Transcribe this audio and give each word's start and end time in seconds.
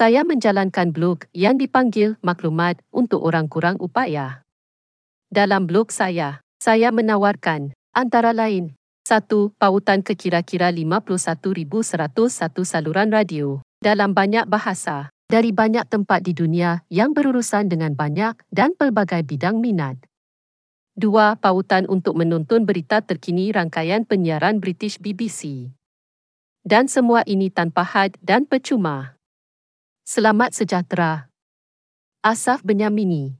Saya 0.00 0.24
menjalankan 0.24 0.96
blog 0.96 1.28
yang 1.36 1.60
dipanggil 1.60 2.16
Maklumat 2.24 2.80
untuk 2.88 3.20
Orang 3.20 3.52
Kurang 3.52 3.76
Upaya. 3.84 4.48
Dalam 5.28 5.68
blog 5.68 5.92
saya, 5.92 6.40
saya 6.56 6.88
menawarkan 6.88 7.76
antara 7.92 8.32
lain 8.32 8.72
satu 9.04 9.52
pautan 9.60 10.00
ke 10.00 10.16
kira-kira 10.16 10.72
51,101 10.72 11.52
saluran 12.64 13.12
radio 13.12 13.60
dalam 13.84 14.16
banyak 14.16 14.48
bahasa 14.48 15.12
dari 15.28 15.52
banyak 15.52 15.84
tempat 15.84 16.24
di 16.24 16.32
dunia 16.32 16.80
yang 16.88 17.12
berurusan 17.12 17.68
dengan 17.68 17.92
banyak 17.92 18.40
dan 18.48 18.72
pelbagai 18.72 19.20
bidang 19.28 19.60
minat. 19.60 20.00
Dua, 20.96 21.36
pautan 21.36 21.84
untuk 21.92 22.16
menonton 22.16 22.64
berita 22.64 23.04
terkini 23.04 23.52
rangkaian 23.52 24.08
penyiaran 24.08 24.64
British 24.64 24.96
BBC. 24.96 25.68
Dan 26.64 26.88
semua 26.88 27.20
ini 27.28 27.52
tanpa 27.52 27.84
had 27.84 28.16
dan 28.24 28.48
percuma. 28.48 29.19
Selamat 30.10 30.50
sejahtera. 30.50 31.30
Asaf 32.18 32.66
Benyamini 32.66 33.38